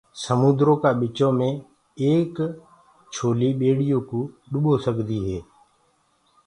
سموندرو 0.25 0.73
ڪآ 0.83 0.91
وچو 1.01 1.29
مي 1.37 1.49
ايڪ 2.03 2.35
لهر 3.15 3.35
بي 3.39 3.49
ٻيڙي 3.59 3.87
ڏُٻو 4.51 4.73
سڪدي 4.85 5.19
هي۔ 5.27 5.39